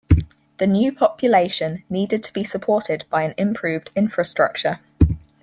The 0.57 0.65
new 0.65 0.91
population 0.93 1.83
needed 1.87 2.23
to 2.23 2.33
be 2.33 2.43
supported 2.43 3.05
by 3.11 3.21
an 3.21 3.35
improved 3.37 3.91
infrastructure. 3.95 4.79